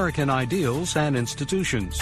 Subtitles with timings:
[0.00, 2.00] American ideals and institutions.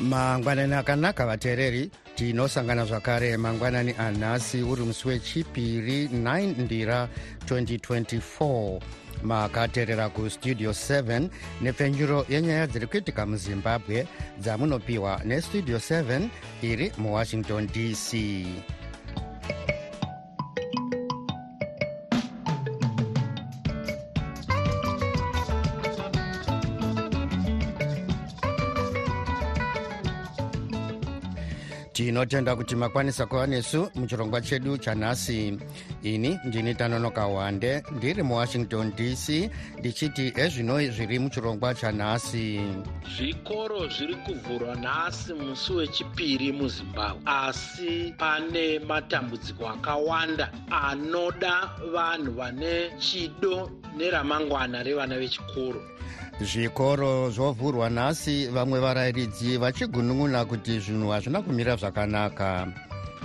[0.00, 7.08] mangwanani akanaka vateereri tinosangana zvakare mangwanani anhasi uri musi wechipiri 9 ndira
[7.46, 8.80] 2024
[9.22, 11.28] makateerera kustudio 7
[11.62, 14.06] nepfenyuro yenyaya dziri kuitika muzimbabwe
[14.40, 16.28] dzamunopiwa nestudio 7
[16.62, 18.08] iri muwashington dc
[32.16, 35.58] tinotenda kuti makwanisa kuva nesu muchirongwa chedu chanhasi
[36.02, 42.60] ini ndini tanonoka wande ndiri muwashington dc ndichiti ezvino zviri muchirongwa chanhasi
[43.16, 47.22] zvikoro zviri kuvhurwa nhasi musi wechipiri muzimbabwe.
[47.26, 55.95] Asi pane matambudziko akawanda anoda vanhu vane chido neramangwana revana vechikoro
[56.40, 62.68] zvikoro zvovhurwa nhasi vamwe varayiridzi vachigunun'una kuti zvinhu hazvina kumira zvakanaka.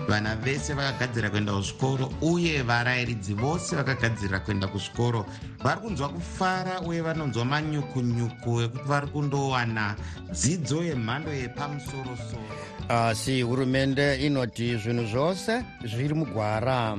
[0.07, 5.25] Vana vese vakagadzira kuenda kuzvikoro uye varayiridzi vose vakagadzirira kuenda kuzvikoro.
[5.63, 9.95] Vari kunzwa kufara uye vanonzwa manyukunyuku ekuti vari kundowana
[10.31, 12.55] dzidzo yemhando yepamusorosoro.
[12.89, 16.97] Asi hurumende inoti zvinhu zvose zviri mugwara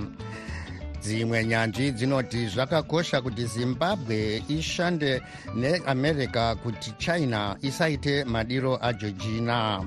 [1.03, 5.23] dzimwe nyanzvi dzinoti zvakakosha kuti zimbabwe ishande
[5.55, 9.85] neamerica kuti china isaite madiro ageorgina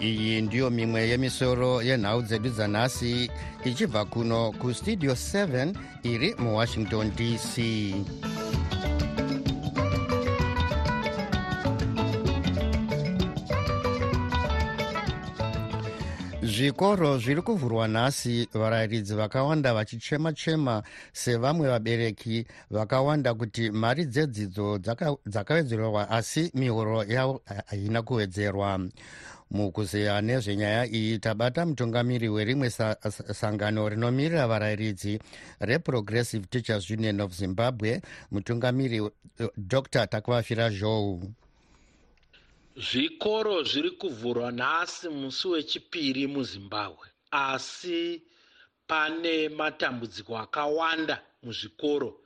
[0.00, 3.30] iyi ndiyo mimwe yemisoro yenhau dzedu dzanhasi
[3.64, 7.54] ichibva kuno kustudio 7 iri muwashington dc
[16.54, 20.82] zvikoro zviri kuvhurwa nhasi varayiridzi vakawanda vachichema-chema
[21.12, 24.78] sevamwe vabereki vakawanda kuti mari dzedzidzo
[25.26, 28.80] dzakawedzerwa asi mihoro yavo haina kuwedzerwa.
[29.50, 32.70] Mukuzeya nezvenyaya iyi tabata mutungamiri werimwe
[33.32, 35.20] sangano rinomirira varayiridzi
[35.60, 38.00] reprogressive teachers union of zimbabwe
[38.30, 39.10] mutungamiri
[39.56, 41.22] dr takuvafira zhou
[42.76, 47.06] zvikoro zviri kuvhurwa nhasi musi wechipiri muzimbabwe.
[47.30, 48.22] Asi
[48.86, 52.20] pane matambudziko akawanda muzvikoro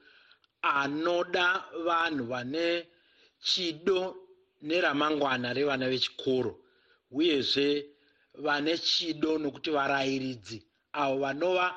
[0.63, 2.87] anoda vanhu vane
[3.41, 4.17] chido
[4.63, 6.59] neramangwana revana vechikoro
[7.11, 7.87] uyezve
[8.35, 10.65] vane chido nokuti varayiridzi.
[10.93, 11.77] Avo vanova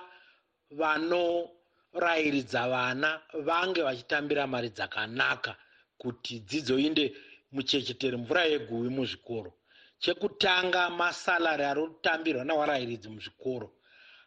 [0.71, 5.55] vanorayiridza vana vange vachitambira mari dzakanaka
[5.97, 7.15] kuti dzidzo inde
[7.51, 9.51] muchechetere mvura yeguvi muzvikoro.
[9.99, 13.67] Chekutanga masalari ari kutambirwa nawarayiridzi muzvikoro.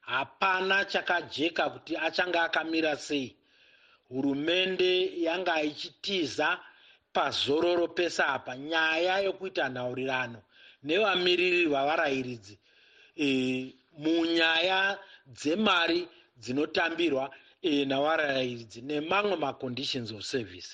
[0.00, 3.36] Hapana chakajeka kuti achange akamira sei.
[4.08, 4.90] Hurumende
[5.26, 6.60] yanga ichitiza
[7.12, 10.40] pazororo pese apa nyaya yokuita nhaurirano
[10.84, 12.54] nevamiririri vavarayiridzi
[13.16, 16.00] e, munyaya dzemari
[16.42, 17.24] dzinotambirwa
[17.62, 20.70] e, navarayiridzi nemamwe maconditions of service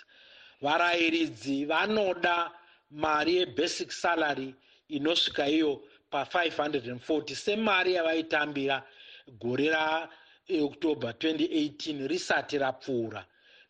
[0.62, 2.50] varayiridzi vanoda
[2.90, 4.54] mari yebasic salary
[4.88, 5.82] inosvika iyo
[6.12, 8.76] pa540 semari yavaitambira
[9.40, 13.24] gore raoctober 2018 risati rapfuura.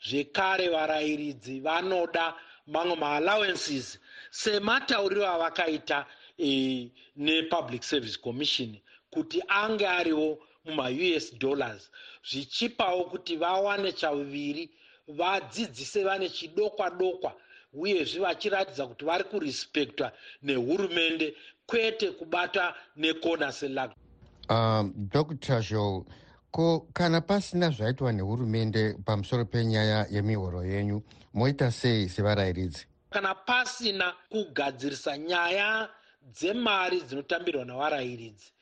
[0.08, 2.34] Zvekare varayiridzi vanoda
[2.66, 3.98] mamwe maallowances
[4.30, 6.06] sematauriro avakaita
[6.38, 8.70] e, nepublic service commission
[9.10, 11.90] kuti ange ariwo mumaus dollars
[12.28, 14.70] zvichipawo kuti vawane chauviri
[15.16, 17.32] vadzidzise vane chidokwa dokwa
[17.72, 20.12] uyezve vachiratidza kuti vari kurespektwa
[20.42, 23.90] nehurumende kwete kubata nekona selag
[24.48, 26.04] um, dr joe
[26.50, 31.02] ko kana pasina zvaitwa nehurumende pamusoro penyaya yemihoro yenyu
[31.34, 32.86] moita sei sevarayiridzi?
[33.10, 35.88] Kana pasina kugadzirisa nyaya
[36.22, 38.52] dzemari dzinotambirwa nevarayiridzi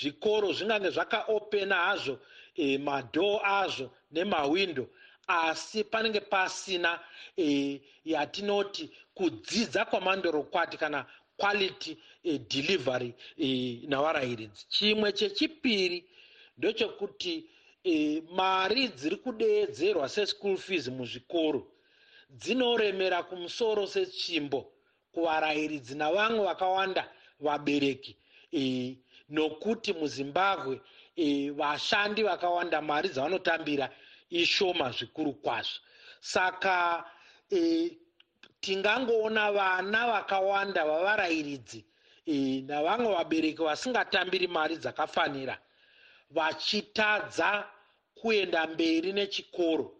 [0.00, 2.18] zvikoro zvingange zvakaopena hazvo
[2.54, 4.86] e, madhoo azvo nemawindo
[5.26, 7.00] asi panenge pasina
[7.36, 16.04] e, yatinoti kudzidza kwamandorokwati kana quality e, delivery e, navarayiridzi chimwe chechipiri
[16.58, 17.44] ndechekuti
[17.84, 21.66] e, mari dziri kudeedzerwa seschool fees muzvikoro
[22.30, 24.72] dzinoremera kumusoro setsvimbo
[25.12, 27.04] kuvarayiridzi navamwe vakawanda
[27.40, 28.16] vabereki
[29.28, 30.80] nokuti muzimbabwe
[31.56, 33.90] vashandi vakawanda mari dzavanotambira
[34.32, 35.80] ishoma zvikuru kwazvo.
[36.20, 37.04] Saka
[37.50, 37.90] e,
[38.60, 41.84] tingangoona vana vakawanda vavarayiridzi
[42.26, 45.58] e, navamwe vabereki vasingatambiri mari dzakafanira
[46.30, 47.66] vachitadza
[48.14, 49.92] kuenda mberi nechikoro.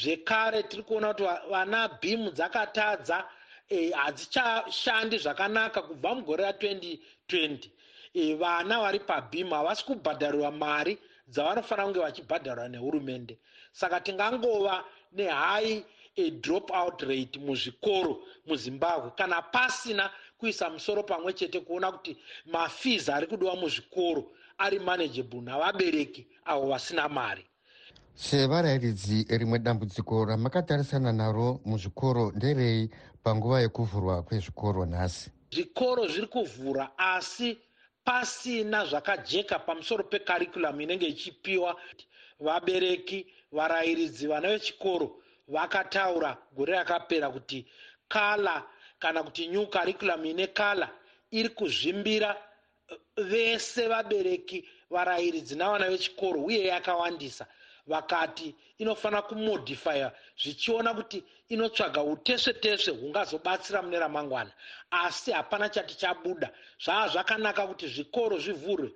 [0.00, 3.28] Zvekare tiri kuona kuti vana bhimu dzakatadza
[3.68, 7.68] e, hadzichashandi zvakanaka kubva mugore ra2020
[8.14, 10.98] e, vana vari pabhimu havasi kubhadhariwa mari
[11.28, 13.38] dzavanofanira kunge vachibhadharwa nehurumende
[13.74, 15.82] saka tingangova nehigh
[16.40, 19.10] drop out rate muzvikoro muzimbabwe.
[19.16, 22.16] Kana pasina kuisa musoro pamwe chete kuona kuti
[22.46, 27.44] mafees ari kudiwa muzvikoro ari manageable navabereki avo vasina mari.
[28.14, 32.90] Sevarayiridzi rimwe dambudziko ramakatarisana naro muzvikoro nderei
[33.22, 35.30] panguva yekuvhurwa kwezvikoro nhasi?
[35.50, 37.58] Zvikoro zviri kuvhura asi
[38.04, 41.76] pasina zvakajeka pamusoro pekarikuramu inenge ichipiwa
[42.40, 45.08] vabereki varayiridzi vana vechikoro
[45.48, 47.66] vakataura gore rakapera kuti
[48.08, 48.62] kala
[48.98, 50.90] kana kuti new karikuramu ine kala
[51.30, 52.36] iri kuzvimbira
[53.16, 57.46] vese vabereki varayiridzi navana vechikoro uye yakawandisa.
[57.86, 64.52] Vakati inofanira kumodifya zvichiona kuti inotsvaga utesve tesve hungazobatsira mune ramangwana.
[64.90, 66.50] Asi hapana chati chabuda.
[66.84, 68.90] Zvava zvakanaka kuti zvikoro zvivhurwe.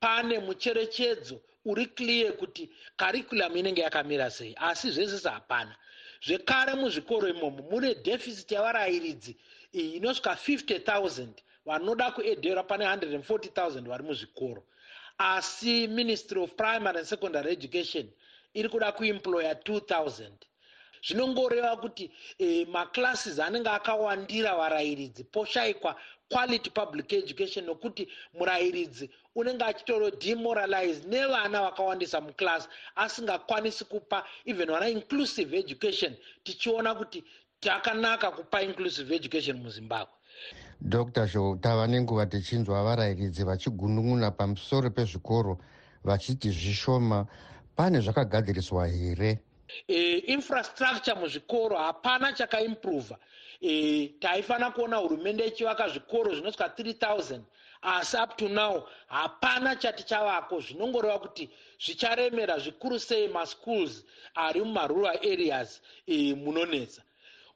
[0.00, 5.76] Pane mucherechedzo uri kliye kuti karikuramu inenge yakamira sei asi zvese hapana
[6.26, 9.36] zvekare muzvikoro imomo mune deficit yavarayiridzi
[9.72, 11.28] inosvika 50 000
[11.66, 14.62] vanoda kuedhera pane 140 000 vari muzvikoro.
[15.18, 18.10] Asi ministry of primary and secondary education
[18.54, 20.30] iri kuda kuemploya 2000
[21.06, 25.96] zvinongoreva kuti e, maclasses anenge akawandira varayiridzi poshayikwa
[26.28, 34.88] quality public education nokuti murayiridzi unenge achitoro demoralize nevana vakawandisa muclass asingakwanisi kupa even vana
[34.88, 37.24] inclusive education tichiona kuti
[37.60, 40.14] takanaka kupa inclusive education muzimbabwe.
[40.80, 45.58] Dr zhou tava nenguva tichinzwa varayiridzi vachigunun'una pamusoro pezvikoro
[46.04, 47.26] vachiti zvishoma
[47.76, 49.38] pane zvakagadziriswa here
[49.88, 53.18] e, infrastructure muzvikoro hapana chakaimprova
[53.60, 57.40] e, taifanira kuona hurumende ichivaka zvikoro zvinosvika 3000
[57.84, 64.04] asi up to now hapana chati chavako zvinongoreva kuti zvicharemera zvikuru sei maschools
[64.34, 67.02] ari mumarural areas e, munonetsa.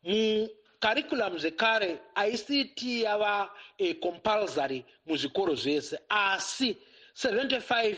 [0.05, 1.99] Mukarikulam zvekare
[2.33, 6.77] ict yava e, compulsory muzvikoro zvese asi
[7.15, 7.97] 75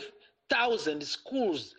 [0.49, 1.75] 000 schools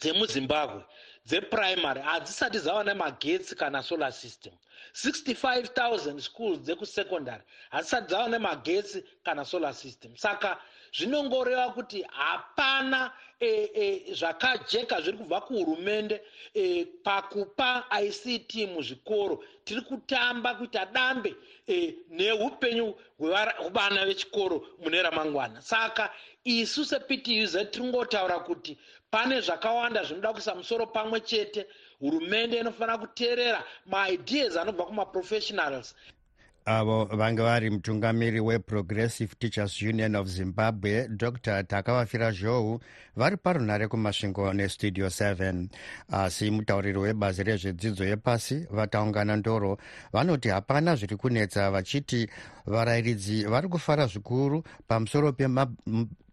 [0.00, 0.84] dzemuzimbabwe
[1.30, 4.52] dzeprimary hadzisati dzava nemagetsi kana solar system.
[4.92, 10.16] 65 000 schools dzekusecondary hadzisati dzava nemagetsi kana solar system.
[10.16, 10.58] Saka
[10.92, 16.20] zvinongoreva kuti hapana e, e, zvakajeka zviri kubva kuhurumende
[16.54, 19.44] e, pakupa ict muzvikoro.
[19.64, 21.34] Tiri kutamba kuita dambe
[21.68, 25.62] e, neupenyu hwevana vechikoro mune ramangwana.
[25.62, 26.10] Saka
[26.44, 28.78] isu septuz tiringotaura kuti
[29.10, 31.66] pane zvakawanda zvinoda kuisa musoro pamwe chete.
[32.00, 35.94] Hurumende inofanira kuteerera maideas anobva kumaprofessionals.
[36.66, 42.80] Avo vanga vari mutungamiri weprogressive teachers union of zimbabwe dr takavafira zhou
[43.16, 45.68] vari parunhare kumasvingo nestudio 7
[46.12, 49.78] asi mutauriri webazi rezvedzidzo yepasi vataungana ndoro
[50.12, 52.28] vanoti hapana zviri kunetsa vachiti
[52.66, 55.32] varayiridzi vari kufara zvikuru pamusoro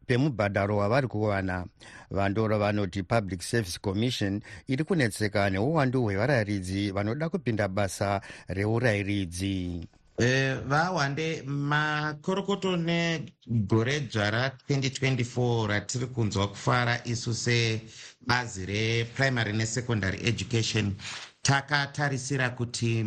[0.07, 1.65] pemubhadharo wavari kuwana.
[2.11, 9.87] Vandoro vanoti public service commission iri kunetseka neuwandu hwevarayiridzi vanoda kupinda basa reurayiridzi
[10.19, 20.95] e, vawande makorokoto negore dzva ra2024 ratiri kunzwa kufara isu sebazi reprimary nesecondary education.
[21.41, 23.05] Takatarisira kuti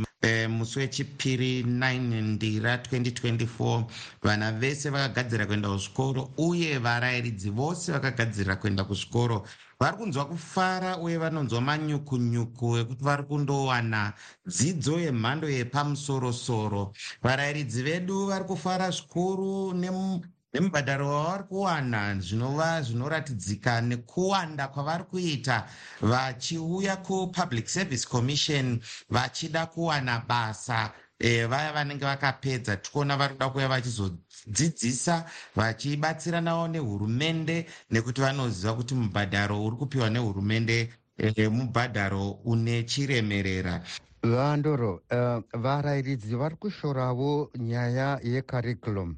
[0.49, 3.85] musi wechipiri 9 ndira 2024
[4.23, 9.47] vana vese vakagadzira kuenda kuzvikoro uye varayiridzi vose vakagadzirira kuenda kuzvikoro
[9.81, 14.13] vari kunzwa kufara uye vanonzwa manyukunyuku ekuti vari kundowana
[14.47, 16.93] dzidzo yemhando yepamusorosoro.
[17.23, 19.73] Varayiridzi vedu vari kufara zvikuru
[20.55, 25.67] nemubhadharo wavari kuwana zvinova zvinoratidzika nekuwanda kwavari kuita
[26.01, 28.81] vachiuya kupublic service commission
[29.11, 32.77] vachida kuwana basa e, vaya vanenge vakapedza.
[32.77, 35.25] Tikuona vari kuda kuya vachizodzidzisa
[35.57, 43.83] vachibatsiranawo nehurumende nekuti vanoziva kuti mubhadharo uri kupiwa nehurumende e, mubhadharo une chiremerera.
[44.23, 49.17] Vandoro uh, varayiridzi vari kushorawo nyaya yecurriculum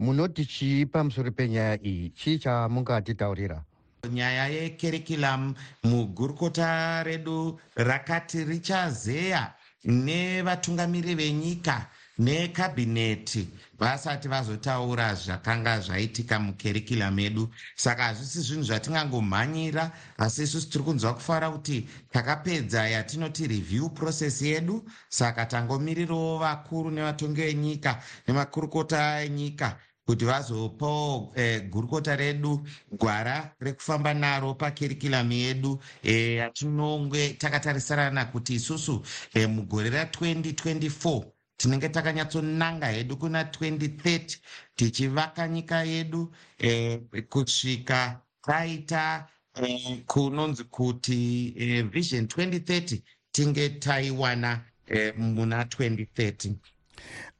[0.00, 2.10] munoti chii pamusoro penyaya iyi?
[2.10, 3.64] Chii chamungatitaurira
[4.08, 5.54] nyaya yekerikulamu
[5.84, 9.52] mugurukota redu rakati richazeya
[9.84, 11.86] nevatungamiri venyika
[12.18, 21.14] nekabhineti vasati vazotaura zvakanga zvaitika mukerikulamu edu saka hazvisi zvinhu zvatingangomhanyira asi isusu tiri kunzwa
[21.14, 24.84] kufara kuti takapedza yatinoti review process yedu.
[25.08, 29.76] Saka tangomirirawo vakuru nevatongi venyika nemakurukota enyika
[30.10, 35.80] kuti vazopawo eh, gurukota redu gwara rekufamba naro pakerikulamu yedu.
[36.02, 39.02] Yatinonge eh, takatarisirana kuti isusu
[39.34, 41.22] eh, mugore ra2024
[41.56, 44.36] tinenge takanyatsonanga hedu kuna 2030
[44.76, 49.28] tichivaka nyika yedu eh, kusvika taita
[49.62, 52.98] eh, kunonzi kuti eh, vision 2030
[53.32, 56.52] tinge taiwana eh, muna 2030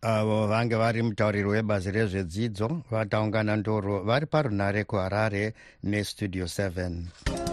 [0.03, 5.45] avo vange vari mutauriri webazi rezvedzidzo vataungana ndoro vari parunare kuharare
[5.83, 7.50] nestudio 7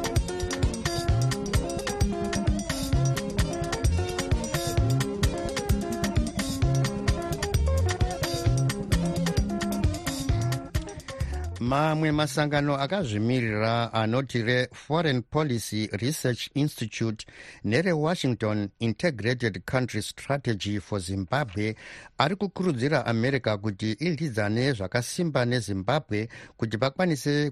[11.67, 17.25] mamwe masangano akazvimirira anoti reforeign policy research institute
[17.63, 21.75] nerewashington integrated country strategy for zimbabwe
[22.17, 27.51] ari kukurudzira america kuti idyidzane zvakasimba nezimbabwe kuti vakwanise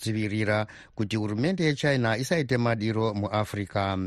[0.00, 3.98] kudzivirira kuti hurumende yechina isaite madiro muafrica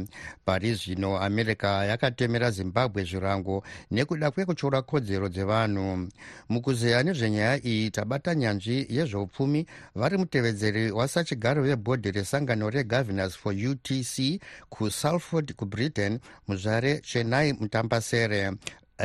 [0.46, 6.10] pari zvino america yakatemera zimbabwe zvirango nekuda kwekutyora kodzero dzevanhu.
[6.50, 15.54] Mukuzeya nezvenyaya iyi tabata nyanzvi yezveupfumi vari mutevedzeri wasachigaro vebhodhi resangano regovernors for utc kusalford
[15.54, 18.52] kubritain muzvare chenai mutambasere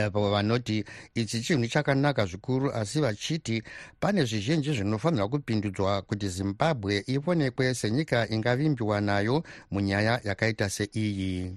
[0.05, 3.63] avo vanoti ichi chinhu chakanaka zvikuru asi vachiti
[4.01, 11.57] pane zvizhinji zvinofanirwa kupindudzwa kuti zimbabwe ionekwe senyika ingavimbiwa nayo munyaya yakaita seiyi.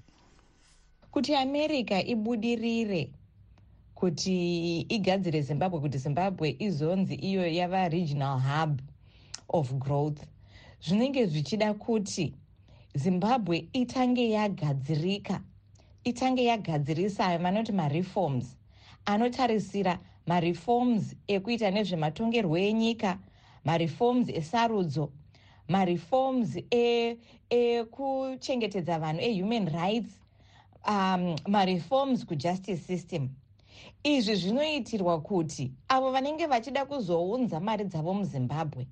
[1.11, 3.11] Kuti america ibudirire
[3.95, 8.81] kuti igadzire zimbabwe kuti zimbabwe izonzi iyo yava regional hub
[9.49, 10.19] of growth
[10.81, 12.33] zvinenge zvichida kuti
[12.95, 15.41] zimbabwe itange yagadzirika
[16.03, 18.45] itange yagadzirisa vanoti mareforms
[19.05, 23.19] anotarisira mareforms ekuita nezvematongerwo enyika
[23.65, 25.11] mareforms esarudzo
[25.67, 26.57] mareforms
[27.49, 30.13] ekuchengetedza e vanhu ehuman rights
[30.87, 33.29] um, mareforms kujustice system.
[34.03, 38.87] Izvi zvinoitirwa kuti avo vanenge vachida kuzounza mari dzavo muzimbabwe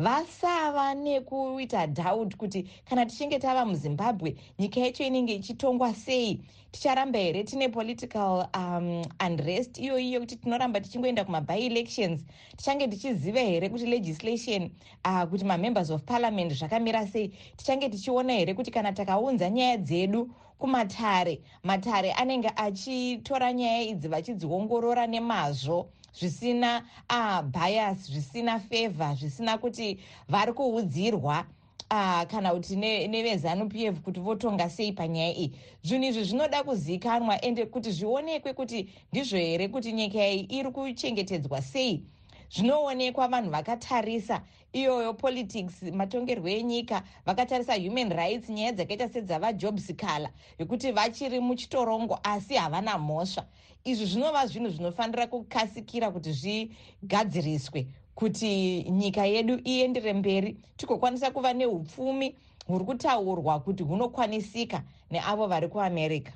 [0.00, 6.40] vasava nekuita doubt kuti kana tichinge tava muzimbabwe nyika yacho inenge ichitongwa sei?
[6.72, 7.44] Ticharamba here?
[7.44, 12.24] Tine political um, unrest iyo iyo kuti tinoramba tichingoenda kumaby elections
[12.56, 14.70] tichange tichiziva here kuti legislation
[15.04, 17.28] uh, kuti mamembers of parliament zvakamira sei?
[17.56, 25.06] Tichange tichiona here kuti kana takaunza nyaya dzedu kumatare matare anenge achitora nyaya idzi vachidziongorora
[25.06, 29.98] nemazvo zvisina uh, bias zvisina favor zvisina kuti
[30.28, 31.46] vari kuudzirwa
[31.90, 35.52] uh, kana kuti nevezanup f kuti votonga sei panyaya iyi.
[35.82, 41.62] Zvinhu izvi zvinoda kuzivikanwa ende kuti zvionekwe kuti ndizvo here kuti nyika iyi iri kuchengetedzwa
[41.62, 42.02] sei
[42.50, 44.42] zvinoonekwa vanhu vakatarisa
[44.72, 52.54] iyoyo politics matongerwo enyika vakatarisa human rights nyaya dzakaita sedzavajobs kala yekuti vachiri muchitorongo asi
[52.54, 53.44] havana mhosva.
[53.84, 62.34] Izvi zvinova zvinhu zvinofanira kukasikira kuti zvigadziriswe kuti nyika yedu iendere mberi tigokwanisa kuva neupfumi
[62.66, 66.32] huri kutaurwa kuti hunokwanisika neavo vari kuamerica.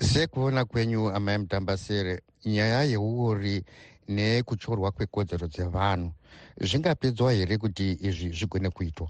[0.00, 3.64] Sekuona kwenyu amai mutambasere nyaya yeuri
[4.08, 6.12] nekutyorwa kwekodzero dzevanhu.
[6.60, 9.08] Zvingapedzwa here kuti izvi zvigone kuitwa?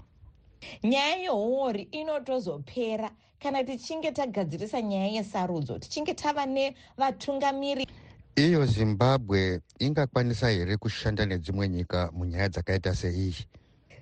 [0.83, 3.11] Nyaya yehuori inotozopera.
[3.39, 7.87] Kana tichinge tagadzirisa nyaya yesarudzo tichinge tava nevatungamiri.
[8.35, 13.45] Iyo zimbabwe ingakwanisa here kushanda nedzimwe nyika munyaya dzakaita seiyi?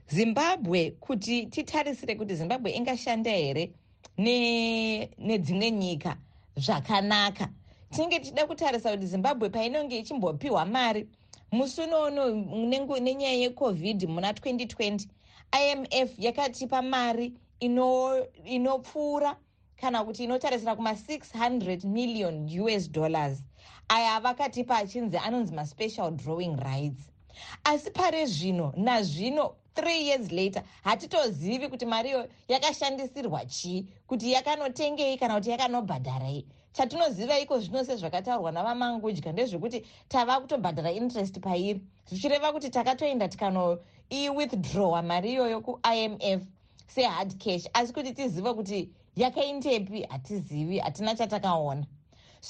[0.10, 3.72] Zimbabwe kuti titarisire kuti zimbabwe ingashanda here
[4.18, 6.18] nedzimwe ne nyika
[6.58, 7.50] zvakanaka
[7.92, 11.08] tinenge tichida kutarisa kuti zimbabwe painenge ichimbopiwa mari
[11.52, 15.08] musi unoono nenyaya yecovid muna 2020
[15.72, 17.34] imf yakatipa mari
[18.46, 19.38] inopfuura ino
[19.82, 23.44] kana kuti inotarisira kuma600 million us dollars.
[23.90, 27.12] Aya vakatipa achinzi anonzi maspecial drawing rights.
[27.64, 35.36] Asi pare zvino nazvino three years later hatitozivi kuti mariyo yakashandisirwa chii kuti yakanotengei kana
[35.36, 36.46] kuti yakanobhadharai
[36.78, 39.80] chatinoziva iko zvino sezvakataurwa navamangudya ndezvekuti
[40.10, 41.82] tava kutobhadhara interest pairi.
[42.10, 43.80] Zvichireva kuti takatoenda tikano
[44.10, 46.44] iwithdrawa mari iyoyo kuimf
[46.88, 47.66] sehard cash.
[47.74, 51.86] Asi kuti tizive kuti yakaindepi hatizivi hatina chatakaona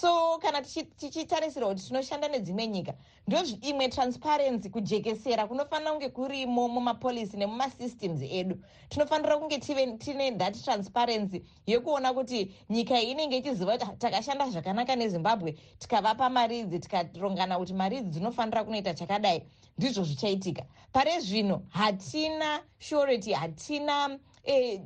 [0.01, 2.93] so kana tichitarisira kuti tinoshanda nedzimwe nyika
[3.27, 8.55] ndoimwe transparency kujekesera kunofanira kunge kurimo mumapolisi nemumasystems edu.
[8.89, 9.57] Tinofanira kunge
[9.97, 16.59] tine that transparency yekuona kuti nyika iyi inenge ichiziva kuti takashanda zvakanaka nezimbabwe tikavapa mari
[16.59, 19.41] idzi tikarongana kuti mari idzi dzinofanira kunoita chakadai.
[19.77, 20.63] Ndizvo zvichaitika.
[20.93, 24.81] Pare zvino hatina surety hatina eh,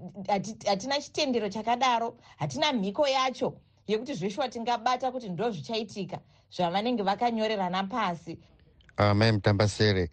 [0.65, 3.53] hatina chitendero chakadaro hatina mhiko yacho
[3.87, 6.19] yekuti zveshuwa tingabata kuti ndo zvichaitika
[6.51, 8.37] zvavanenge vakanyorerana pasi.
[8.99, 10.09] Uh, mai mutambasere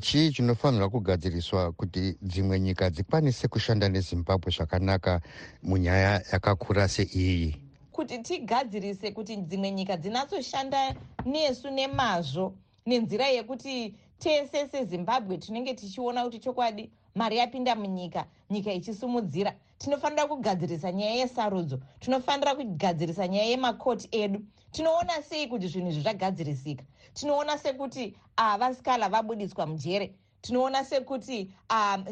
[0.00, 5.20] chii chinofanirwa kugadziriswa kuti dzimwe nyika dzikwanise kushanda nezimbabwe zvakanaka
[5.62, 7.56] munyaya yakakura seiyi
[7.92, 10.94] kuti tigadzirise kuti dzimwe nyika dzinatsoshanda
[11.26, 12.54] nesu nemazvo
[12.86, 20.92] nenzira yekuti tese sezimbabwe tinenge tichiona kuti chokwadi mari yapinda munyika nyika ichisumudzira tinofanira kugadzirisa
[20.92, 24.40] nyaya yesarudzo tinofanira kugadzirisa nyaya yemakoti edu.
[24.72, 26.84] Tinoona sei kuti zvinhu izvi zvagadzirisika?
[27.14, 28.16] Tinoona sekuti
[28.60, 31.50] vasikala vabudiswa mujere tinoona sekuti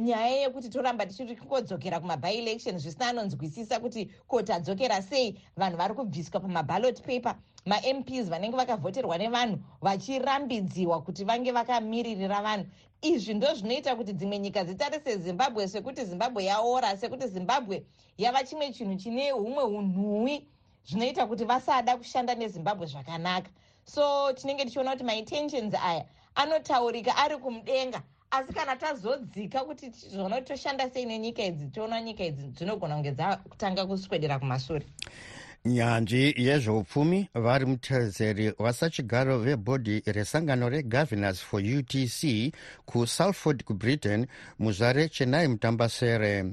[0.00, 5.40] nyaya yekuti toramba tichiri kungodzokera kumabyelection zvisina anonzwisisa kuti koti adzokera sei.
[5.56, 7.36] Vanhu vari kubviswa pamaballot paper.
[7.66, 12.66] Mamps vanenge vakavhoterwa nevanhu vachirambidziwa kuti vange vakamiririra vanhu.
[13.02, 17.84] Izvi ndo zvinoita kuti dzimwe nyika dzitarise zimbabwe sekuti zimbabwe yaora sekuti zimbabwe
[18.18, 20.46] yava chimwe chinhu chine humwe unhuhwi
[20.86, 23.50] zvinoita kuti vasada kushanda nezimbabwe zvakanaka.
[23.84, 30.90] So tinenge tichiona kuti maintentions aya anotaurika ari kumudenga asi kana tazodzika kuti zvona toshanda
[30.90, 34.86] sei nenyika idzi toona nyika idzi dzinogona kunge dzakutanga kuswedera kumasure
[35.64, 42.52] nyanzvi yezveupfumi vari mutezeri wasachigaro vebhodhi resangano regovernors for utc
[42.86, 44.26] kusalford kubritain
[44.58, 46.52] muzvare chenai mutambasere.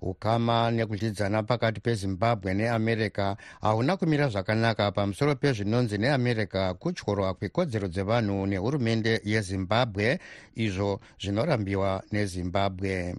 [0.00, 9.20] Ukama nekudyidzana pakati pezimbabwe neamerica hauna kumira zvakanaka pamusoro pezvinonzi neamerica kutyorwa kwekodzero dzevanhu nehurumende
[9.24, 10.18] yezimbabwe
[10.54, 13.14] izvo zvinorambiwa nezimbabwe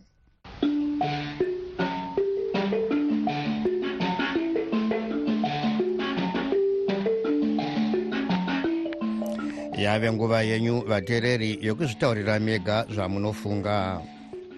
[9.80, 14.02] yave nguva yenyu vateereri yokuzvitaurira mega zvamunofunga.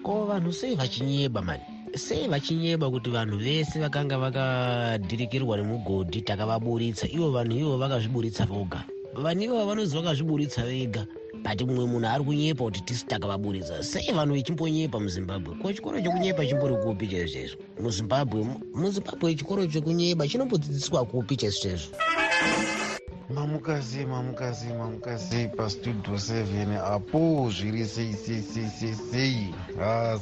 [0.02, 1.62] Ko vanhu sei vachinyeba mani?
[1.94, 8.82] Sei vachinyeba kuti vanhu vese vakanga vakadhirikirwa nemugodhi takavaburitsa ivo vanhu ivo vakazviburitsa voga?
[9.14, 11.06] Vanhu ivava vanozi vakazviburitsa vega?
[11.42, 15.54] Bati mumwe munhu ari kunyepa kuti tisi takavaburitsa sei vanhu vechimbonyepa muzimbabwe?
[15.62, 22.81] Ko chikoro chekunyepa chimbori kupi chaizvo chaizvo muzimbabwe muzimbabwe chikoro chekunyeba chinombodzidziswa kupi chaizvo chaizvo
[23.30, 29.54] mamukazi mamukazi mamukazi pastudio 7 apo zviri sei sei sei sei sei.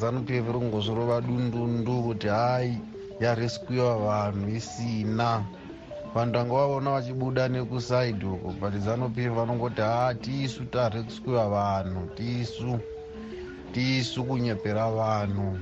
[0.01, 2.79] Zanup verongozvorova dundundu kuti hai
[3.21, 5.45] yaresquiwa vanhu isina.
[6.15, 12.79] Vanhu tanga vavaona vachibuda nekusaidi uko but zanup vanongoti ha tisu taresquiwa vanhu tisu
[13.73, 15.59] tisu kunyepera vanhu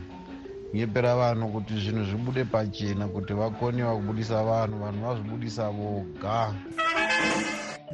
[0.70, 6.54] kunyepera vanhu kuti zvinhu zvibude pachena kuti vakoniwa kubudisa vanhu vanhu vazvibudisa voga.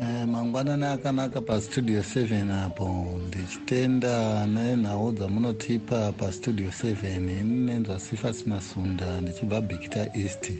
[0.00, 3.06] Eh, mangwanani akanaka pastudio 7 apo.
[3.28, 10.52] Ndichitenda nenhau dzamunotipa pastudio 7 inenzwa sifas masunda ndichibva bikita east.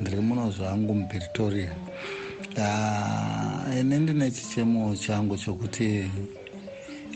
[0.00, 1.72] Ndiri muno zvangu mupretoria.
[2.58, 6.10] Ah, ine ndine chichemo changu chokuti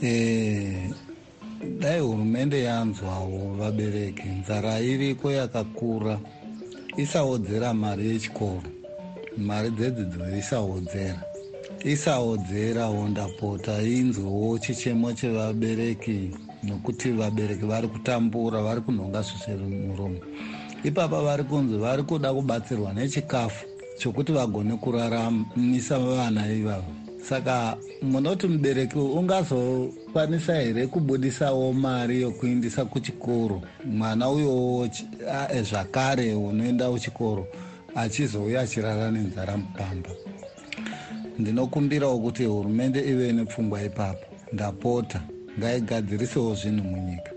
[0.02, 0.90] e,
[1.80, 6.18] dai hurumende yanzwawo vabereki nzara iriko yakakura
[6.96, 8.62] isaodzera mari yechikoro.
[9.36, 11.22] Mari dzedzidzo isaodzera
[11.84, 16.30] isaodzerawo ndapota inzwewo chichemo chevabereki
[16.62, 20.20] nokuti vabereki vari kutambura vari kunhonga zvisvemuromo
[20.84, 23.66] ipapa vari kunzi vari kuda kubatsirwa nechikafu
[23.98, 33.62] chokuti vagone kuraramisa vana ivavo saka munoti mubereki ungazokwanisa here kubudisawo mari yokuindisa kuchikoro?
[33.84, 34.88] Mwana uyowo
[35.62, 37.46] zvakare unoenda kuchikoro
[37.94, 40.10] achizouya achirara nenzara mupamba.
[41.38, 44.26] Ndinokumbirawo kuti hurumende ive nepfungwa ipapo.
[44.52, 45.20] Ndapota
[45.58, 47.30] ngaigadzirisewo zvinhu munyika.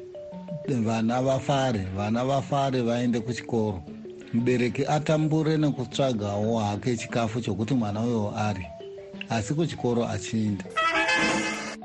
[0.67, 3.83] Vana vafare vana vafare vaende kuchikoro.
[4.33, 8.67] Mubereki atambure nekutsvagawo hake chikafu chokuti mwana uyo ari
[9.29, 10.65] asi kuchikoro achienda.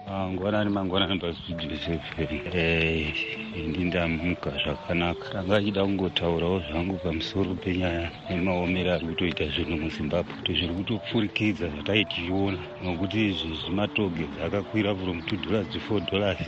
[0.08, 3.12] Mangwanani mangwanani pastudio seven
[3.56, 5.28] ini ndamuka zvakanaka.
[5.32, 10.34] Tanga achida kungotaurawo zvangu pamusoro penyaya nemaomero ari kutoita zvinhu muzimbabwe.
[10.34, 16.38] Kuti zviri kutopfurikidza zvatai tichiona nokuti izvi zvimatogets akakwira from two dollars to four dollars.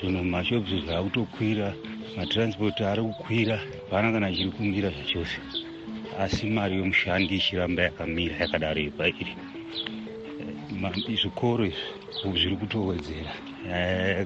[0.00, 1.74] Zvinhu mashopsi zvaakutokwira
[2.16, 5.38] matransport ari kukwira hapana kana chiri kumira zvachose.
[6.18, 9.36] Asi mari yomushandi ichiramba yakamira yakadaro yepairi
[11.22, 13.32] zvikoro izvi zviri kutowedzera.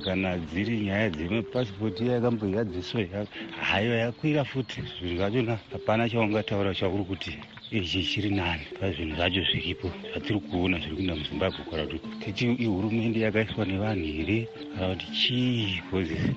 [0.05, 3.27] Kana dziri nyaya dzemapasipoti yakamboyadziswa
[3.61, 4.83] hayo yakwira futi.
[4.99, 7.39] Zvinhu zvachona hapana chaungataura chauri kuti
[7.71, 8.65] ichi chiri nani.
[8.81, 14.49] Pazvinhu zvacho zviripo zvatiri kuona zviri kuenda muzimbabwe kura kuti titi ihurumende yakaiswa nevanhu here?
[14.75, 15.81] Kana kuti chii?
[15.89, 16.35] Bcause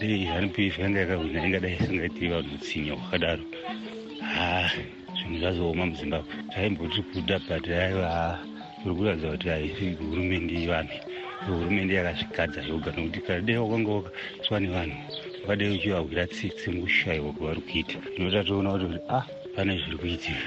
[0.00, 3.44] dei zanup f yanga yakahwina ingadai isingaitiri vanhu mutsinya wakadaro
[4.34, 4.70] ha
[5.16, 6.34] zvinhu zvazooma muzimbabwe.
[6.50, 8.49] Taimboti kuda but aiva
[8.82, 10.96] kuri kuratidza kuti haisi hurumende yevanhu
[11.46, 14.96] hurumende yakazvigadza yoga nokuti kana dei wakanga wakaiswa nevanhu
[15.42, 17.98] wakadai uchivahwira tsitsi mukushayiwa kwavari kuita.
[18.16, 20.46] Inoita toona kuti ah pane zviri kuitika.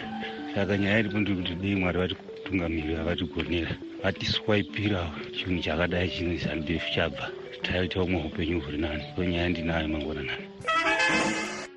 [0.56, 7.26] Saka nyaya iripo ndiri dei mwari vatikutungamirira vatigonera vatiswaipirawo chinhu chakadai chine zanupf chabva
[7.62, 9.04] taita umwe upenyu huri nani.
[9.16, 10.48] Ko nyaya ndinayo mangwananani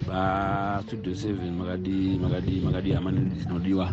[0.06, 3.92] vastudio 7 makadi makadi makadi hamanini dzinodiwa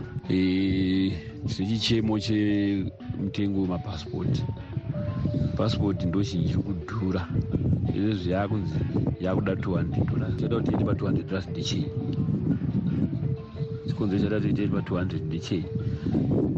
[1.48, 4.44] sechichemo chemutengo wemapasipoti.
[5.58, 7.28] Pasipoti ndo chinhu chiri kudhura
[7.96, 8.80] izvezvi yakunzi
[9.22, 10.36] yakuda 200 dollars.
[10.38, 11.86] Toda kuti tiende pa200 dollars ndechei
[13.88, 15.66] chikonzo chada kuti tiende pa200 ndechei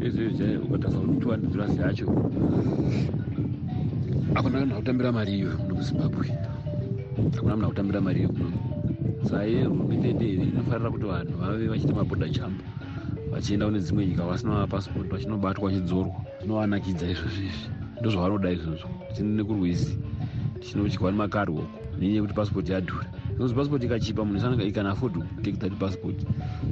[0.06, 2.06] izvezvi ukatarisa kuti 200 dollars yacho
[4.34, 6.28] hakuna munhu akutambira mari iyo muno muzimbabwe.
[7.36, 8.52] Hakuna munhu akutambira mari iyo muno
[9.30, 12.62] saye hurumende nderi inofarira kuti vanhu vave vachiita maboda champ
[13.36, 17.70] vachienda kune dzimwe nyika vasina mapasipoti vachinobatwa vachidzorwa zvinovanakidza izvozvo izvi.
[18.00, 18.88] Ndozvavanoda izvozvo.
[19.08, 19.98] Tichine kurwizi
[20.60, 21.64] tichinotyiwa nemakarwo
[22.00, 23.08] nenyaya yekuti pasipoti yadhura.
[23.38, 26.16] Nokuti pasipoti ikachipa munhu sananga ikana afford kutake that passport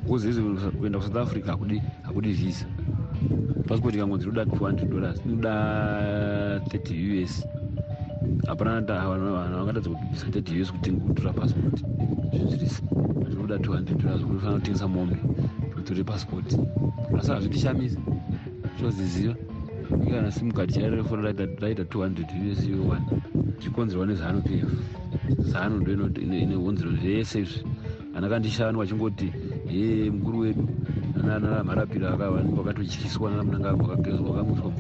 [0.08, 0.41] uzezi
[0.80, 2.65] kuenda kusouth africa hakudi hakudi visa.
[3.67, 5.21] Pasipoti ikangonzi inoda 200 dollars.
[5.26, 5.54] Inoda
[6.60, 7.45] 30 us
[8.47, 11.84] hapana vanhu vangatadza kubvisa 30 us kutora pasipoti.
[12.34, 12.84] Zvinzvirisa
[13.30, 15.17] zvinoda 200 dollars kufanira kutengesa mombe
[15.84, 16.56] kutore pasipoti
[17.19, 18.00] asi hazvitishamisa
[18.80, 19.36] choziziva.
[20.08, 21.22] Ikana simukadi chairefona
[21.62, 23.00] raita 200 us yo 1
[23.60, 24.72] chikonzerwa nezano pf.
[25.52, 27.65] Zano ndo ine hunziro zvese izvi.
[28.15, 29.34] Ana kandishanu vachingoti
[29.69, 30.69] ye mukuru wedu.
[31.24, 32.15] Anamharapiro
[32.56, 34.72] vakatotyiswa namunangagwa vakamuswa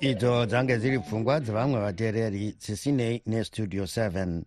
[0.00, 4.42] idzo dzange dziri pfungwa dzevamwe vateereri dzisinei nestudio 7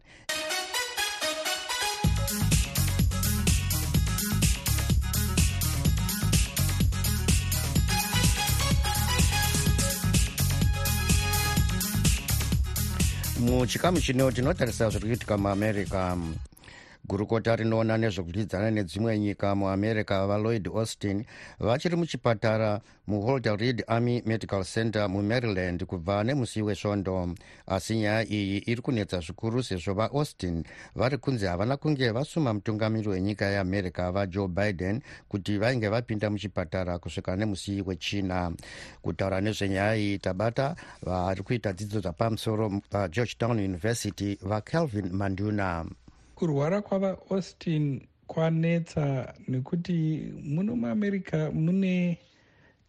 [13.39, 16.17] muchikamu chino tinotarisa zviri kuitika muamerica
[17.11, 21.25] gurukota rinoona nezvokudyidzana nedzimwe nyika muamerica valoid austin
[21.59, 27.35] vachiri muchipatara muholder reid army medical center mumaryland kubva nemusi wesvondo.
[27.67, 30.63] Asi nyaya iyi iri kunetsa zvikuru sezvo vaaustin
[30.95, 37.35] vari kunzi havana kunge vasuma mutungamiri wenyika yeamerica vajoe biden kuti vainge vapinda muchipatara kusvika
[37.35, 38.51] nemusi wechina.
[39.01, 45.85] Kutaura nezvenyaya iyi tabata vari kuita dzidzo dzapamusoro pageorgetown university vacalvin manduna
[46.41, 49.93] kurwara kwavaaustin kwanetsa nekuti
[50.43, 52.17] muno muamerica mune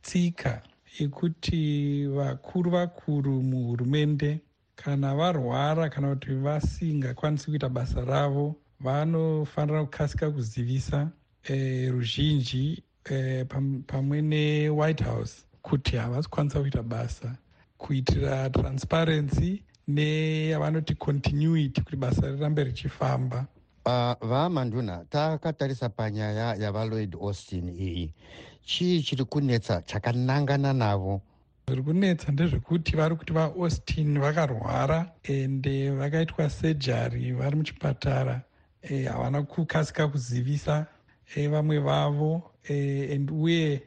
[0.02, 0.62] tsika
[0.98, 4.40] yekuti vakuru vakuru muhurumende
[4.76, 11.10] kana varwara kana kuti vasingakwanisi kuita basa ravo vanofanira kukasika kuzivisa
[11.44, 13.44] e, ruzhinji e,
[13.86, 17.36] pamwe newhite house kuti havasi kukwanisa kuita basa
[17.78, 23.46] kuitira transparency neyavanoti continuity kuti basa rirambe richifamba.
[23.84, 28.12] Uh, vaamanduna takatarisa panyaya yavaloid austin iyi.
[28.64, 31.20] Chii chiri kunetsa chakanangana navo?
[31.66, 38.42] Zviri kunetsa ndezvekuti vari kuti vaaustin vakarwara ende vakaitwa sejari vari muchipatara.
[39.08, 40.86] Havana e, kukasika kuzivisa
[41.34, 43.82] e, vamwe vavo e, and uye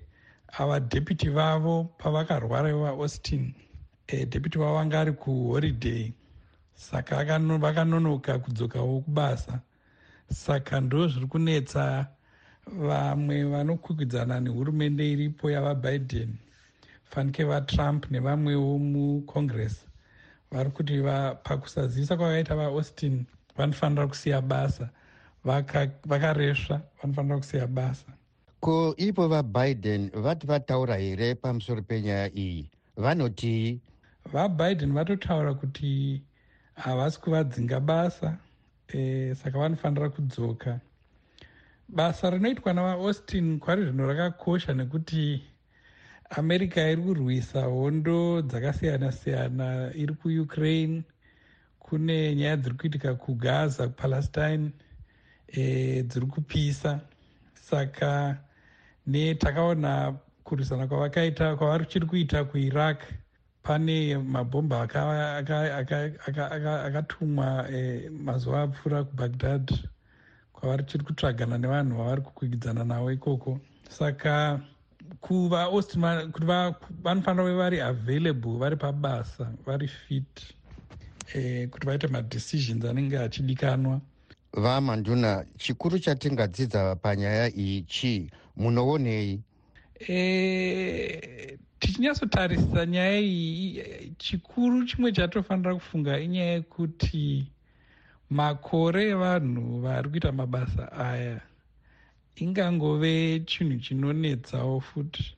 [0.60, 3.54] ava deputy vavo pavakarwara vaaustin
[4.08, 6.14] e, deputy wavo anga ari kuhoriday
[6.76, 7.24] saka
[7.60, 9.60] vakanonoka kudzokawo kubasa.
[10.30, 12.08] Saka ndo zviri kunetsa
[12.68, 16.36] vamwe vanokwikwidzana nehurumende iripo yavabiden
[17.04, 19.86] fanike vatrump nevamwewo mucongress
[20.52, 21.02] vari kuti
[21.44, 23.26] pakusazivisa kwavakaita vaaustin
[23.58, 24.90] vanofanira kusiya basa.
[26.06, 28.06] Vakaresva vanofanira kusiya basa.
[28.60, 32.70] Ko ipo vabiden vati vataura here pamusoro penyaya iyi?
[32.98, 33.80] Vanotii
[34.34, 36.22] vabiden vatotaura kuti
[36.76, 38.38] havasi kuvadzinga basa
[38.88, 40.80] e, saka vanofanira kudzoka.
[41.90, 45.44] Basa rinoitwa navaaustin kwari zvino rakakosha nekuti
[46.30, 51.04] america iri kurwisa hondo dzakasiyana siyana iri kuukraine
[51.80, 54.72] kune nyaya dziri kuitika kugaza kupalestine
[55.48, 57.00] e, dziri kupisa.
[57.54, 58.38] Saka
[59.08, 63.02] netakaona kurwisana kwavakaita kwavachiri kuita kuiraq
[63.66, 64.82] pane mabhomba
[66.86, 69.72] akatumwa e, mazuva apfuura kubaghdad
[70.54, 73.60] kwavari chiri kutsvagana nevanhu vavari kukwikwidzana navo ikoko.
[73.90, 74.60] Saka
[75.22, 75.98] kuvaausti
[76.32, 76.46] kuti
[77.04, 80.56] vanofanira kuve vari available vari pabasa vari fit
[81.34, 84.02] e, kuti vaite madecisions anenge achidikanwa.
[84.54, 89.42] Vamanduna chikuru chatingadzidza panyaya iyi chii munoonei
[90.10, 97.48] e, tichinyatsotarisa nyaya iyi chikuru chimwe chatofanira kufunga inyaya yekuti
[98.30, 101.42] makore evanhu vari kuita mabasa aya
[102.36, 105.36] ingangove chinhu chinonetsawo futi.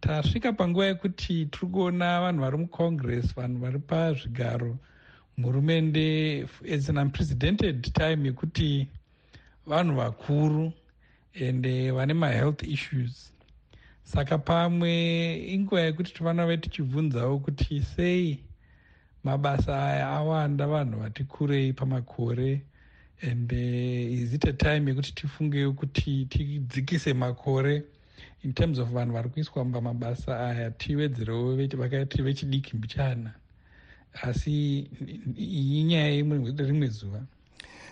[0.00, 4.78] Tasvika panguva yekuti tiri kuona vanhu vari mucongress vanhu vari pazvigaro.
[5.38, 8.88] Hurumende as an unprecedented time yekuti
[9.66, 10.72] vanhu vakuru
[11.34, 13.32] ende vane mahealth issues
[14.12, 14.92] saka pamwe
[15.54, 18.40] inguva yekuti tofanira kuve tichibvunzawo kuti sei
[19.24, 22.62] mabasa aya awanda vanhu vati kurei pamakore.
[23.20, 27.82] And uh, is it a time yekuti tifungewo kuti tidzikise makore?
[28.44, 33.34] In terms of vanhu vari kuiswa pamabasa aya tiwedzerewo vakaiti vechidiki mbichana.
[34.22, 34.88] Asi
[35.36, 37.26] iyi nyaya imwe rimwe zuva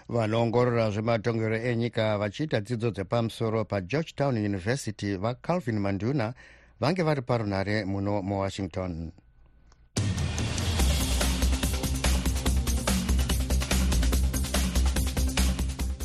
[0.08, 6.34] vanoongorora zvematongero enyika vachiita dzidzo dzepamusoro pageorgetown university vacalvin manduna
[6.80, 9.12] vange vari parunhare muno muwashington.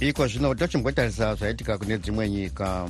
[0.01, 2.89] Iko zvino tochimbotarisa zvaitika kune dzimwe nyika.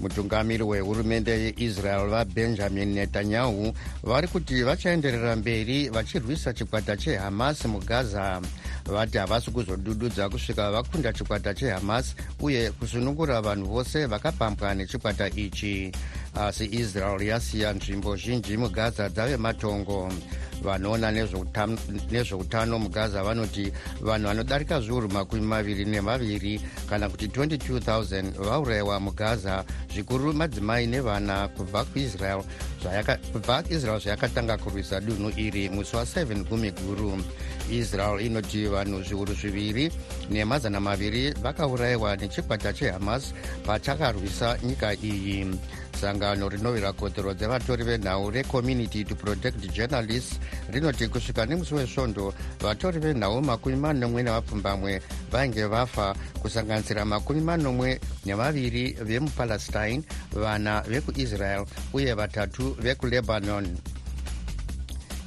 [0.00, 3.72] Mutungamiri wehurumende yeisrael vabenjamin netanyahu
[4.02, 8.40] vari kuti vachaenderera mberi vachirwisa chikwata chehamas mugaza
[8.86, 15.92] vati havasi kuzodududza kusvika vakunda chikwata chehamas uye kusunungura vanhu vose vakapambwa nechikwata ichi.
[16.34, 20.12] Asi israel yasiya nzvimbo zhinji mugaza dzave matongo
[20.62, 21.10] vanoona
[22.10, 30.32] nezveutano mugaza vanoti vanhu vanodarika zviuru makumi maviri nemaviri kana kuti 22000 vaurayiwa mugaza zvikuru
[30.32, 32.42] madzimai nevana kubva kuisrael
[33.32, 37.22] kubva israel zvayakatanga kurwisa dunhu iri musi wa7 gumi guru.
[37.70, 39.92] Israel inoti vanhu zviuru zviviri
[40.30, 43.34] nemazana maviri vakaurayiwa nechikwata chehamas
[43.66, 45.46] pachakarwisa nyika iyi
[46.00, 53.42] sangano rinovira kodzero dzevatori venhau recommunity to protect journalists rinoti kusvika nemusi wesvondo vatori venhau
[53.42, 60.02] makumi manomwe nevapfumbamwe vainge vafa kusanganisira makumi manomwe nevaviri vemupalestine
[60.32, 63.76] vana vekuisrael uye vatatu vekulebanon.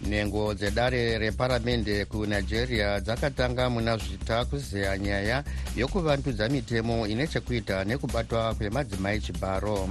[0.06, 5.44] Nhengo dzedare reparamende kunigeria dzakatanga muna zvita kuzeya nyaya
[5.76, 9.90] yokuvandudza mitemo ine chekuita nekubatwa kwemadzimai chibharo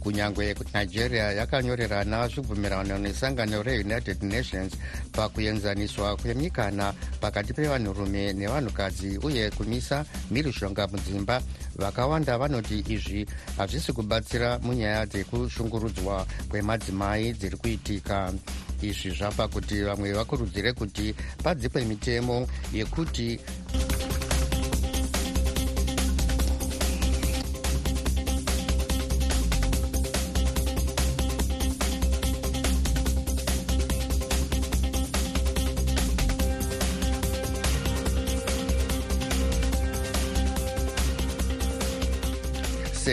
[0.00, 4.72] kunyange nigeria yakanyorerana zvibvumirano nesangano reunited nations
[5.12, 11.42] pakuenzaniswa kwemikana pakati pevanhurume nevanhukadzi uye kumisa mhirizhonga mudzimba.
[11.76, 18.32] Vakawanda vanoti izvi hazvisi kubatsira munyaya dzekushungurudzwa kwemadzimai dziri kuitika.
[18.82, 23.40] Izvi zvapa kuti vamwe vakurudzire kuti padzikwe mitemo yekuti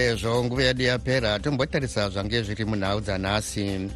[0.07, 3.89] sezvo nguva yedu yapera tombotarisa zvange zviri munhau dzanhasi.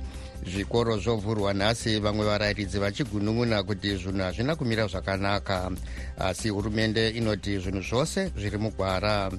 [0.45, 5.71] Zvikoro zvovhurwa nhasi vamwe varayiridzi vachigunun'una kuti zvinhu hazvina kumira zvakanaka.
[6.17, 9.32] Asi hurumende inoti zvinhu zvose zviri mugwara.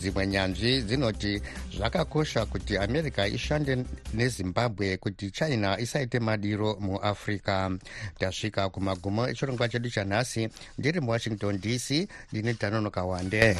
[0.00, 1.40] Dzimwe nyanzvi dzinoti
[1.76, 7.70] zvakakosha kuti america ishande nezimbabwe kuti china isaite madiro muafrica.
[8.18, 13.56] Tasvika kumagumo echirongwa chedu chanhasi ndiri muwashington dc ndine tanonoka wande